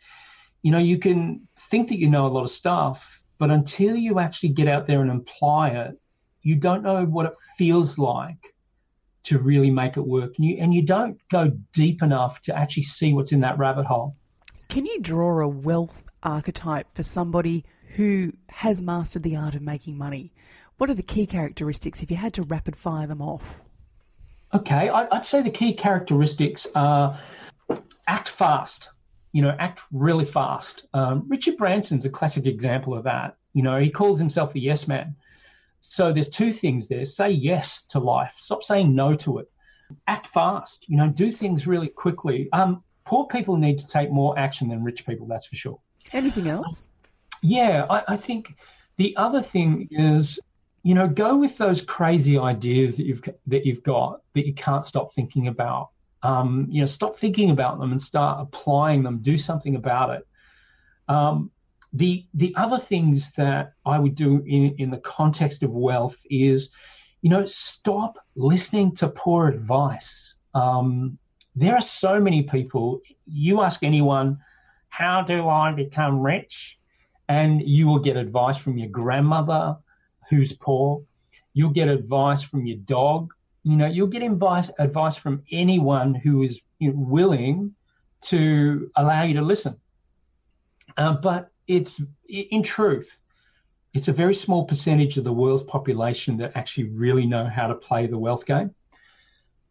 you 0.63 0.73
know, 0.73 0.79
you 0.79 0.99
can 0.99 1.47
think 1.71 1.89
that 1.89 1.99
you 1.99 2.09
know 2.09 2.27
a 2.27 2.29
lot 2.29 2.43
of 2.43 2.51
stuff, 2.51 3.23
but 3.39 3.51
until 3.51 3.95
you 3.95 4.19
actually 4.19 4.49
get 4.49 4.67
out 4.67 4.87
there 4.87 5.03
and 5.03 5.11
apply 5.11 5.69
it, 5.71 6.01
you 6.41 6.57
don't 6.57 6.83
know 6.83 7.05
what 7.05 7.27
it 7.27 7.35
feels 7.59 7.99
like 7.99 8.52
to 9.25 9.39
really 9.39 9.71
make 9.71 9.97
it 9.97 10.07
work. 10.07 10.35
And 10.37 10.47
you, 10.47 10.57
and 10.59 10.75
you 10.75 10.83
don't 10.83 11.19
go 11.31 11.53
deep 11.73 12.03
enough 12.03 12.41
to 12.43 12.57
actually 12.57 12.85
see 12.85 13.13
what's 13.13 13.33
in 13.33 13.41
that 13.41 13.59
rabbit 13.59 13.87
hole. 13.87 14.17
Can 14.69 14.87
you 14.87 15.01
draw 15.01 15.41
a 15.41 15.49
wealth 15.49 16.05
archetype 16.23 16.87
for 16.95 17.03
somebody 17.03 17.65
who 17.97 18.33
has 18.49 18.81
mastered 18.81 19.23
the 19.23 19.37
art 19.37 19.55
of 19.55 19.63
making 19.63 19.99
money? 19.99 20.33
What 20.79 20.91
are 20.91 20.95
the 20.95 21.03
key 21.03 21.27
characteristics 21.27 22.03
if 22.03 22.11
you 22.11 22.17
had 22.17 22.35
to 22.35 22.43
rapid 22.43 22.75
fire 22.77 23.07
them 23.07 23.21
off? 23.21 23.61
Okay, 24.55 24.89
I'd 24.89 25.25
say 25.25 25.43
the 25.43 25.51
key 25.51 25.75
characteristics 25.75 26.67
are 26.75 27.19
act 28.07 28.29
fast. 28.29 28.91
You 29.33 29.43
know, 29.43 29.55
act 29.59 29.81
really 29.93 30.27
fast. 30.27 30.85
Um, 30.93 31.25
Richard 31.29 31.57
Branson's 31.57 32.05
a 32.05 32.11
classic 32.11 32.47
example 32.47 32.95
of 32.95 33.05
that. 33.05 33.37
You 33.55 33.63
know, 33.63 33.79
he 33.79 33.91
calls 33.91 34.19
himself 34.19 34.53
the 34.53 34.61
yes 34.61 34.87
man. 34.87 35.17
So 35.85 36.13
there's 36.13 36.31
two 36.31 36.53
things 36.53 36.89
there. 36.89 37.05
Say 37.05 37.31
yes 37.31 37.83
to 37.87 37.99
life. 37.99 38.35
Stop 38.37 38.63
saying 38.63 38.95
no 38.95 39.15
to 39.17 39.39
it. 39.39 39.51
Act 40.07 40.29
fast. 40.29 40.89
You 40.89 40.97
know, 40.97 41.09
do 41.09 41.31
things 41.31 41.67
really 41.67 41.89
quickly. 41.89 42.49
Um, 42.53 42.83
poor 43.05 43.27
people 43.27 43.57
need 43.57 43.79
to 43.81 43.87
take 43.87 44.11
more 44.11 44.39
action 44.39 44.69
than 44.69 44.83
rich 44.85 45.05
people. 45.05 45.27
That's 45.27 45.47
for 45.47 45.57
sure. 45.57 45.81
Anything 46.13 46.49
else? 46.49 46.89
Yeah, 47.43 47.87
I, 47.91 48.05
I 48.09 48.17
think 48.17 48.55
the 48.97 49.15
other 49.17 49.43
thing 49.43 49.89
is, 49.91 50.39
you 50.85 50.95
know, 50.95 51.09
go 51.09 51.37
with 51.37 51.59
those 51.59 51.83
crazy 51.83 52.39
ideas 52.39 52.97
that 52.97 53.05
you've 53.05 53.23
that 53.49 53.67
you've 53.67 53.83
got 53.83 54.23
that 54.35 54.47
you 54.47 54.55
can't 54.55 54.85
stop 54.85 55.13
thinking 55.13 55.49
about. 55.49 55.91
Um, 56.23 56.69
you 56.71 56.81
know, 56.81 56.87
stop 56.87 57.17
thinking 57.17 57.51
about 57.51 57.81
them 57.81 57.91
and 57.91 58.01
start 58.01 58.41
applying 58.41 59.03
them. 59.03 59.19
Do 59.19 59.37
something 59.37 59.75
about 59.75 60.11
it. 60.11 60.27
Um, 61.09 61.51
the 61.93 62.25
the 62.35 62.55
other 62.57 62.79
things 62.79 63.33
that 63.33 63.75
I 63.85 63.99
would 63.99 64.15
do 64.15 64.43
in, 64.47 64.75
in 64.79 64.91
the 64.91 64.99
context 64.99 65.63
of 65.63 65.71
wealth 65.71 66.25
is, 66.31 66.71
you 67.21 67.31
know, 67.31 67.45
stop 67.47 68.19
listening 68.35 68.95
to 68.97 69.09
poor 69.09 69.49
advice. 69.49 70.37
Um, 70.55 71.19
there 71.55 71.75
are 71.75 71.83
so 71.83 72.19
many 72.19 72.45
people. 72.45 73.01
You 73.27 73.61
ask 73.61 73.83
anyone, 73.83 74.39
how 74.89 75.23
do 75.23 75.49
I 75.49 75.73
become 75.73 76.21
rich? 76.21 76.79
And 77.29 77.63
you 77.63 77.87
will 77.87 77.99
get 77.99 78.17
advice 78.17 78.57
from 78.57 78.79
your 78.79 78.89
grandmother 78.89 79.77
who's 80.29 80.53
poor. 80.53 81.03
You'll 81.53 81.71
get 81.71 81.89
advice 81.89 82.43
from 82.43 82.67
your 82.67 82.79
dog. 82.79 83.33
You 83.65 83.77
know, 83.77 83.87
you'll 83.87 84.09
get 84.09 84.23
advice 84.23 84.71
advice 84.79 85.17
from 85.17 85.43
anyone 85.53 86.15
who 86.15 86.43
is 86.43 86.61
willing 86.81 87.75
to 88.23 88.91
allow 88.97 89.23
you 89.23 89.35
to 89.35 89.43
listen. 89.43 89.77
Uh, 90.97 91.13
but 91.13 91.52
it's 91.77 92.01
in 92.29 92.63
truth, 92.63 93.11
it's 93.95 94.09
a 94.09 94.13
very 94.13 94.35
small 94.35 94.65
percentage 94.65 95.17
of 95.17 95.25
the 95.25 95.33
world's 95.33 95.63
population 95.63 96.39
that 96.39 96.53
actually 96.55 96.91
really 96.91 97.27
know 97.27 97.45
how 97.47 97.67
to 97.67 97.75
play 97.75 98.07
the 98.07 98.19
wealth 98.19 98.47
game. 98.47 98.75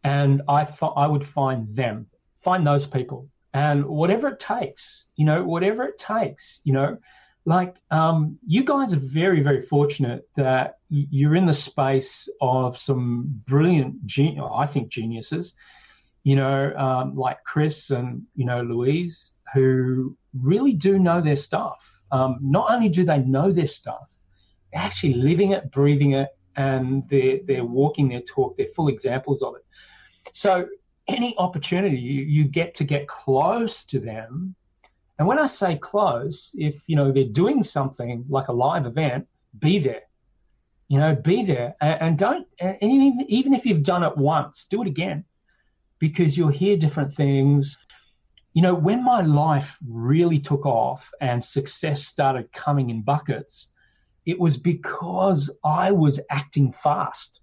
And 0.04 0.42
I 0.48 0.66
thought 0.66 0.94
I 0.98 1.08
would 1.08 1.26
find 1.26 1.76
them, 1.76 2.08
find 2.44 2.66
those 2.66 2.86
people, 2.86 3.30
and 3.54 3.86
whatever 3.86 4.30
it 4.30 4.40
takes, 4.40 5.06
you 5.16 5.26
know, 5.26 5.44
whatever 5.44 5.84
it 5.84 5.98
takes, 5.98 6.62
you 6.64 6.74
know, 6.74 6.98
like 7.46 7.76
um, 7.90 8.38
you 8.46 8.64
guys 8.64 8.94
are 8.94 8.98
very, 9.00 9.42
very 9.42 9.62
fortunate 9.62 10.28
that 10.36 10.78
you're 10.90 11.36
in 11.36 11.48
the 11.48 11.54
space 11.54 12.30
of 12.40 12.78
some 12.78 13.26
brilliant, 13.48 14.06
gen- 14.06 14.40
I 14.40 14.68
think, 14.68 14.90
geniuses, 14.90 15.54
you 16.24 16.36
know, 16.36 16.74
um, 16.76 17.16
like 17.16 17.44
Chris 17.44 17.90
and 17.90 18.24
you 18.36 18.46
know 18.46 18.62
Louise, 18.62 19.32
who 19.54 20.16
really 20.40 20.74
do 20.74 21.00
know 21.00 21.22
their 21.22 21.36
stuff. 21.36 21.94
Um, 22.12 22.38
not 22.42 22.72
only 22.72 22.90
do 22.90 23.04
they 23.06 23.20
know 23.20 23.52
their 23.52 23.68
stuff, 23.68 24.10
they're 24.72 24.82
actually 24.82 25.14
living 25.14 25.52
it, 25.52 25.72
breathing 25.72 26.14
it, 26.14 26.30
and 26.56 27.08
they're, 27.10 27.40
they're 27.46 27.66
walking 27.66 28.10
their 28.10 28.22
talk. 28.22 28.58
They're 28.58 28.68
full 28.76 28.90
examples 28.90 29.42
of 29.42 29.56
it. 29.56 29.66
So 30.34 30.68
any 31.08 31.36
opportunity 31.38 31.98
you, 31.98 32.24
you 32.24 32.44
get 32.46 32.76
to 32.76 32.84
get 32.84 33.08
close 33.08 33.84
to 33.86 34.00
them, 34.00 34.56
and 35.20 35.28
when 35.28 35.38
I 35.38 35.46
say 35.46 35.76
close, 35.76 36.56
if 36.58 36.84
you 36.88 36.96
know 36.96 37.12
they're 37.12 37.26
doing 37.26 37.64
something 37.64 38.26
like 38.28 38.48
a 38.48 38.54
live 38.54 38.86
event, 38.86 39.28
be 39.60 39.80
there. 39.80 40.04
You 40.88 41.00
know, 41.00 41.16
be 41.16 41.44
there, 41.44 41.76
and, 41.80 42.02
and 42.02 42.18
don't. 42.18 42.48
And 42.60 42.78
even, 42.82 43.26
even 43.28 43.54
if 43.54 43.66
you've 43.66 43.84
done 43.84 44.04
it 44.04 44.18
once, 44.18 44.66
do 44.66 44.82
it 44.82 44.88
again, 44.88 45.24
because 46.00 46.38
you'll 46.38 46.50
hear 46.50 46.76
different 46.76 47.14
things 47.14 47.78
you 48.54 48.62
know, 48.62 48.74
when 48.74 49.04
my 49.04 49.22
life 49.22 49.78
really 49.88 50.40
took 50.40 50.66
off 50.66 51.12
and 51.22 51.44
success 51.44 52.06
started 52.06 52.52
coming 52.52 52.90
in 52.90 53.02
buckets, 53.02 53.68
it 54.26 54.40
was 54.40 54.58
because 54.58 55.50
I 55.64 55.92
was 55.92 56.20
acting 56.30 56.74
fast. 56.74 57.40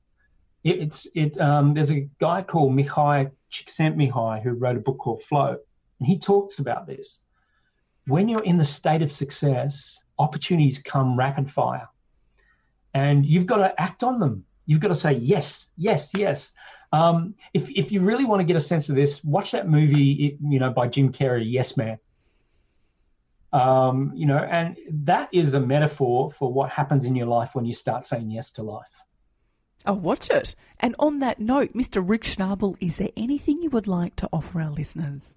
It, 0.64 0.80
it's 0.80 1.06
it. 1.14 1.38
Um, 1.40 1.74
there's 1.74 1.90
a 1.90 2.08
guy 2.20 2.42
called 2.42 2.72
Mihaly 2.72 3.30
Csikszentmihalyi 3.50 4.42
who 4.42 4.50
wrote 4.50 4.76
a 4.76 4.80
book 4.80 4.98
called 4.98 5.22
Flow, 5.22 5.56
and 5.98 6.06
he 6.06 6.18
talks 6.18 6.58
about 6.58 6.86
this. 6.86 7.20
When 8.06 8.28
you're 8.28 8.44
in 8.44 8.58
the 8.58 8.64
state 8.64 9.02
of 9.02 9.12
success, 9.12 10.00
opportunities 10.18 10.78
come 10.78 11.18
rapid 11.18 11.50
fire, 11.50 11.88
and 12.92 13.24
you've 13.24 13.46
got 13.46 13.58
to 13.58 13.80
act 13.80 14.02
on 14.02 14.18
them. 14.20 14.44
You've 14.66 14.80
got 14.80 14.88
to 14.88 14.94
say 14.94 15.14
yes, 15.14 15.66
yes, 15.76 16.10
yes. 16.14 16.52
Um, 16.92 17.34
if 17.52 17.68
if 17.68 17.92
you 17.92 18.00
really 18.00 18.24
want 18.24 18.40
to 18.40 18.44
get 18.44 18.56
a 18.56 18.60
sense 18.60 18.88
of 18.88 18.96
this, 18.96 19.22
watch 19.22 19.52
that 19.52 19.68
movie, 19.68 20.38
you 20.40 20.58
know, 20.58 20.70
by 20.70 20.88
Jim 20.88 21.12
Carrey, 21.12 21.50
Yes 21.50 21.76
Man. 21.76 21.98
Um, 23.52 24.12
you 24.14 24.26
know, 24.26 24.38
and 24.38 24.76
that 24.90 25.28
is 25.32 25.54
a 25.54 25.60
metaphor 25.60 26.30
for 26.32 26.52
what 26.52 26.70
happens 26.70 27.04
in 27.04 27.16
your 27.16 27.26
life 27.26 27.54
when 27.54 27.64
you 27.64 27.72
start 27.72 28.04
saying 28.04 28.30
yes 28.30 28.50
to 28.52 28.62
life. 28.62 28.86
I'll 29.86 29.96
watch 29.96 30.28
it. 30.30 30.54
And 30.80 30.94
on 30.98 31.20
that 31.20 31.38
note, 31.38 31.72
Mr. 31.72 32.06
Rick 32.06 32.22
Schnabel, 32.22 32.76
is 32.80 32.98
there 32.98 33.10
anything 33.16 33.62
you 33.62 33.70
would 33.70 33.86
like 33.86 34.16
to 34.16 34.28
offer 34.32 34.60
our 34.60 34.70
listeners? 34.70 35.34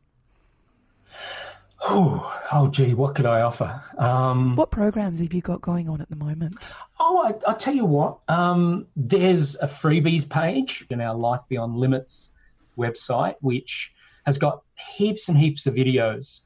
Oh, 1.83 2.39
oh, 2.51 2.67
gee, 2.67 2.93
what 2.93 3.15
could 3.15 3.25
I 3.25 3.41
offer? 3.41 3.81
Um, 3.97 4.55
what 4.55 4.69
programs 4.69 5.19
have 5.19 5.33
you 5.33 5.41
got 5.41 5.61
going 5.61 5.89
on 5.89 5.99
at 5.99 6.09
the 6.09 6.15
moment? 6.15 6.75
Oh, 6.99 7.23
I, 7.25 7.49
will 7.49 7.57
tell 7.57 7.73
you 7.73 7.85
what. 7.85 8.19
Um, 8.27 8.85
there's 8.95 9.55
a 9.55 9.67
freebies 9.67 10.29
page 10.29 10.85
in 10.91 11.01
our 11.01 11.15
Life 11.15 11.41
Beyond 11.49 11.75
Limits 11.75 12.29
website, 12.77 13.35
which 13.41 13.93
has 14.25 14.37
got 14.37 14.61
heaps 14.75 15.27
and 15.27 15.37
heaps 15.37 15.65
of 15.65 15.73
videos. 15.73 16.41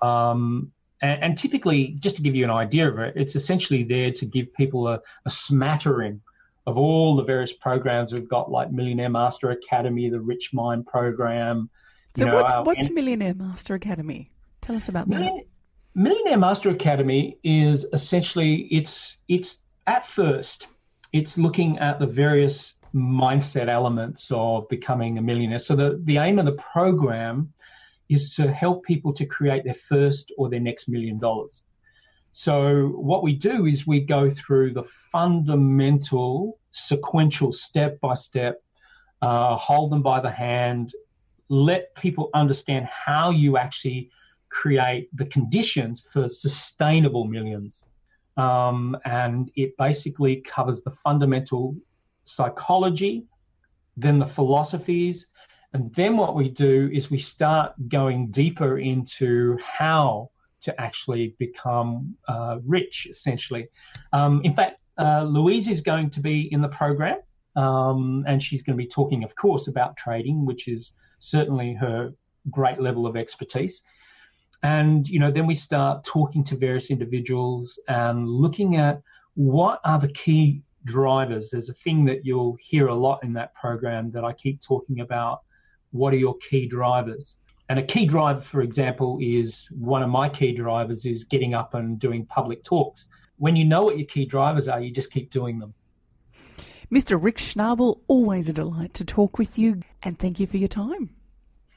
Um, 0.00 0.70
and, 1.02 1.22
and, 1.24 1.38
typically, 1.38 1.96
just 1.98 2.16
to 2.16 2.22
give 2.22 2.36
you 2.36 2.44
an 2.44 2.50
idea 2.50 2.88
of 2.88 2.98
it, 3.00 3.14
it's 3.16 3.34
essentially 3.34 3.82
there 3.82 4.12
to 4.12 4.26
give 4.26 4.54
people 4.54 4.86
a, 4.86 5.00
a 5.26 5.30
smattering 5.30 6.20
of 6.66 6.78
all 6.78 7.16
the 7.16 7.24
various 7.24 7.52
programs 7.52 8.12
we've 8.12 8.28
got, 8.28 8.50
like 8.50 8.70
Millionaire 8.70 9.08
Master 9.08 9.50
Academy, 9.50 10.08
the 10.08 10.20
Rich 10.20 10.50
Mind 10.52 10.86
program. 10.86 11.68
So, 12.16 12.26
know, 12.26 12.34
what's, 12.34 12.54
what's 12.64 12.90
Millionaire 12.90 13.34
Master 13.34 13.74
Academy? 13.74 14.30
Tell 14.68 14.76
us 14.76 14.90
about 14.90 15.08
that. 15.08 15.44
Millionaire 15.94 16.36
Master 16.36 16.68
Academy 16.68 17.38
is 17.42 17.86
essentially 17.94 18.68
it's 18.70 19.16
it's 19.26 19.60
at 19.86 20.06
first 20.06 20.66
it's 21.14 21.38
looking 21.38 21.78
at 21.78 21.98
the 21.98 22.06
various 22.06 22.74
mindset 22.94 23.68
elements 23.70 24.30
of 24.30 24.68
becoming 24.68 25.16
a 25.16 25.22
millionaire. 25.22 25.58
So 25.58 25.74
the, 25.74 25.98
the 26.04 26.18
aim 26.18 26.38
of 26.38 26.44
the 26.44 26.52
program 26.52 27.50
is 28.10 28.34
to 28.36 28.52
help 28.52 28.84
people 28.84 29.10
to 29.14 29.24
create 29.24 29.64
their 29.64 29.72
first 29.72 30.32
or 30.36 30.50
their 30.50 30.60
next 30.60 30.86
million 30.86 31.18
dollars. 31.18 31.62
So 32.32 32.88
what 32.88 33.22
we 33.22 33.36
do 33.36 33.64
is 33.64 33.86
we 33.86 34.00
go 34.00 34.28
through 34.28 34.74
the 34.74 34.84
fundamental 35.10 36.58
sequential 36.72 37.52
step 37.52 37.98
by 38.00 38.12
step, 38.12 38.62
uh, 39.22 39.56
hold 39.56 39.92
them 39.92 40.02
by 40.02 40.20
the 40.20 40.30
hand, 40.30 40.92
let 41.48 41.94
people 41.94 42.28
understand 42.34 42.84
how 42.84 43.30
you 43.30 43.56
actually 43.56 44.10
create 44.50 45.08
the 45.16 45.26
conditions 45.26 46.02
for 46.12 46.28
sustainable 46.28 47.24
millions. 47.24 47.84
Um, 48.36 48.96
and 49.04 49.50
it 49.56 49.76
basically 49.76 50.36
covers 50.36 50.80
the 50.82 50.90
fundamental 50.90 51.76
psychology, 52.24 53.26
then 53.96 54.18
the 54.18 54.26
philosophies, 54.26 55.26
and 55.72 55.92
then 55.94 56.16
what 56.16 56.34
we 56.34 56.48
do 56.48 56.88
is 56.92 57.10
we 57.10 57.18
start 57.18 57.72
going 57.88 58.30
deeper 58.30 58.78
into 58.78 59.58
how 59.62 60.30
to 60.60 60.80
actually 60.80 61.34
become 61.38 62.16
uh, 62.26 62.58
rich, 62.64 63.06
essentially. 63.10 63.68
Um, 64.12 64.40
in 64.44 64.54
fact, 64.54 64.80
uh, 64.98 65.24
Louise 65.24 65.68
is 65.68 65.80
going 65.80 66.10
to 66.10 66.20
be 66.20 66.52
in 66.52 66.60
the 66.60 66.68
program, 66.68 67.18
um, 67.54 68.24
and 68.26 68.42
she's 68.42 68.62
going 68.62 68.76
to 68.76 68.82
be 68.82 68.88
talking, 68.88 69.24
of 69.24 69.34
course, 69.34 69.68
about 69.68 69.96
trading, 69.96 70.46
which 70.46 70.68
is 70.68 70.92
certainly 71.18 71.74
her 71.74 72.12
great 72.50 72.80
level 72.80 73.06
of 73.06 73.16
expertise 73.16 73.82
and 74.62 75.08
you 75.08 75.20
know 75.20 75.30
then 75.30 75.46
we 75.46 75.54
start 75.54 76.04
talking 76.04 76.42
to 76.42 76.56
various 76.56 76.90
individuals 76.90 77.78
and 77.88 78.28
looking 78.28 78.76
at 78.76 79.00
what 79.34 79.80
are 79.84 79.98
the 80.00 80.08
key 80.08 80.62
drivers 80.84 81.50
there's 81.50 81.68
a 81.68 81.74
thing 81.74 82.04
that 82.04 82.24
you'll 82.24 82.56
hear 82.60 82.88
a 82.88 82.94
lot 82.94 83.22
in 83.22 83.32
that 83.32 83.54
program 83.54 84.10
that 84.10 84.24
i 84.24 84.32
keep 84.32 84.60
talking 84.60 85.00
about 85.00 85.42
what 85.92 86.12
are 86.12 86.16
your 86.18 86.36
key 86.38 86.66
drivers 86.66 87.36
and 87.68 87.78
a 87.78 87.82
key 87.82 88.04
driver 88.04 88.40
for 88.40 88.62
example 88.62 89.18
is 89.20 89.68
one 89.70 90.02
of 90.02 90.08
my 90.08 90.28
key 90.28 90.52
drivers 90.52 91.06
is 91.06 91.24
getting 91.24 91.54
up 91.54 91.74
and 91.74 91.98
doing 91.98 92.26
public 92.26 92.62
talks 92.64 93.06
when 93.36 93.54
you 93.54 93.64
know 93.64 93.82
what 93.84 93.96
your 93.96 94.06
key 94.06 94.24
drivers 94.24 94.66
are 94.66 94.80
you 94.80 94.90
just 94.90 95.12
keep 95.12 95.30
doing 95.30 95.58
them 95.58 95.72
Mr. 96.90 97.22
Rick 97.22 97.36
Schnabel, 97.36 98.00
always 98.08 98.48
a 98.48 98.52
delight 98.54 98.94
to 98.94 99.04
talk 99.04 99.36
with 99.36 99.58
you, 99.58 99.82
and 100.02 100.18
thank 100.18 100.40
you 100.40 100.46
for 100.46 100.56
your 100.56 100.68
time. 100.68 101.10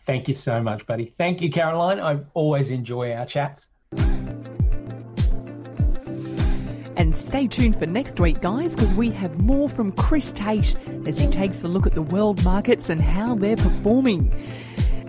Thank 0.06 0.28
you 0.28 0.34
so 0.34 0.62
much, 0.62 0.86
buddy. 0.86 1.14
Thank 1.18 1.42
you, 1.42 1.52
Caroline. 1.52 2.00
I 2.00 2.20
always 2.34 2.72
enjoy 2.72 3.14
our 3.14 3.26
chats. 3.26 3.70
And 6.98 7.16
stay 7.16 7.48
tuned 7.48 7.78
for 7.80 7.86
next 7.86 8.20
week, 8.20 8.42
guys, 8.42 8.76
because 8.76 8.94
we 8.94 9.10
have 9.12 9.40
more 9.40 9.70
from 9.70 9.92
Chris 9.94 10.32
Tate 10.32 10.76
as 11.08 11.20
he 11.20 11.28
takes 11.30 11.64
a 11.64 11.68
look 11.68 11.88
at 11.88 11.96
the 11.96 12.02
world 12.02 12.44
markets 12.44 12.90
and 12.90 13.02
how 13.02 13.36
they're 13.36 13.56
performing. 13.56 14.32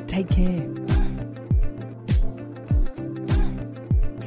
Take 0.07 0.29
care. 0.29 0.73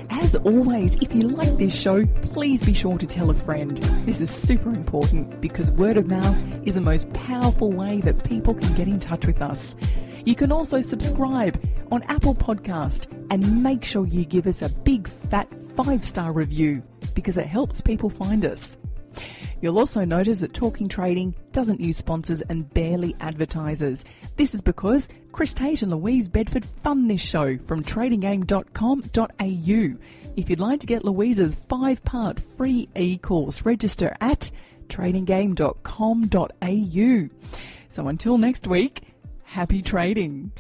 As 0.10 0.36
always, 0.36 0.96
if 1.02 1.16
you 1.16 1.30
like 1.30 1.58
this 1.58 1.80
show, 1.80 2.06
please 2.22 2.64
be 2.64 2.74
sure 2.74 2.98
to 2.98 3.08
tell 3.08 3.30
a 3.30 3.34
friend. 3.34 3.78
This 4.06 4.22
is 4.22 4.30
super 4.30 4.70
important 4.70 5.42
because 5.42 5.72
word 5.72 5.98
of 5.98 6.08
mouth 6.08 6.38
is 6.68 6.76
the 6.76 6.82
most 6.82 7.12
powerful 7.14 7.72
way 7.72 8.02
that 8.02 8.24
people 8.26 8.54
can 8.54 8.74
get 8.74 8.88
in 8.88 9.00
touch 9.00 9.26
with 9.26 9.42
us. 9.42 9.76
You 10.26 10.36
can 10.36 10.52
also 10.52 10.82
subscribe 10.82 11.64
on 11.92 12.02
Apple 12.04 12.34
Podcast 12.34 13.12
and 13.30 13.64
make 13.64 13.86
sure 13.86 14.08
you 14.08 14.26
give 14.26 14.48
us 14.48 14.64
a 14.64 14.70
big 14.70 15.08
fat 15.08 15.48
five 15.76 16.04
star 16.04 16.34
review 16.34 16.82
because 17.14 17.38
it 17.38 17.46
helps 17.46 17.80
people 17.80 18.10
find 18.10 18.44
us. 18.44 18.80
You'll 19.62 19.80
also 19.80 20.04
notice 20.04 20.40
that 20.40 20.54
Talking 20.54 20.90
Trading 20.90 21.34
doesn't 21.52 21.80
use 21.80 21.98
sponsors 21.98 22.42
and 22.42 22.68
barely 22.74 23.16
advertisers. 23.20 24.04
This 24.36 24.56
is 24.56 24.62
because 24.62 25.08
Chris 25.32 25.54
Tate 25.54 25.84
and 25.84 25.92
Louise 25.92 26.28
Bedford 26.28 26.66
fund 26.66 27.10
this 27.10 27.22
show 27.22 27.58
from 27.60 27.84
tradinggame.com.au. 27.84 30.00
If 30.36 30.50
you'd 30.50 30.60
like 30.60 30.80
to 30.82 30.88
get 30.88 31.06
Louise's 31.06 31.56
five 31.70 32.04
part 32.04 32.40
free 32.40 32.90
e 32.96 33.18
course, 33.18 33.64
register 33.64 34.16
at 34.20 34.52
tradinggame.com.au. 34.88 37.30
So 37.90 38.08
until 38.08 38.38
next 38.38 38.68
week, 38.68 39.02
happy 39.46 39.82
trading. 39.82 40.52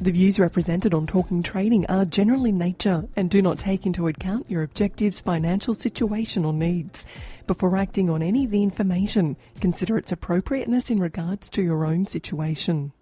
The 0.00 0.12
views 0.12 0.38
represented 0.38 0.94
on 0.94 1.06
Talking 1.06 1.42
Trading 1.42 1.84
are 1.86 2.04
general 2.04 2.44
in 2.44 2.56
nature 2.56 3.08
and 3.16 3.28
do 3.28 3.42
not 3.42 3.58
take 3.58 3.84
into 3.84 4.06
account 4.06 4.48
your 4.48 4.62
objectives, 4.62 5.20
financial 5.20 5.74
situation, 5.74 6.44
or 6.44 6.52
needs. 6.52 7.04
Before 7.46 7.76
acting 7.76 8.08
on 8.08 8.22
any 8.22 8.44
of 8.44 8.52
the 8.52 8.62
information, 8.62 9.36
consider 9.60 9.98
its 9.98 10.12
appropriateness 10.12 10.90
in 10.90 11.00
regards 11.00 11.50
to 11.50 11.62
your 11.62 11.84
own 11.84 12.06
situation. 12.06 12.92